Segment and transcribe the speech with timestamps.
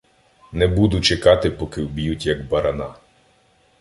[0.51, 2.95] Не буду чекати, поки вб'ють, як барана.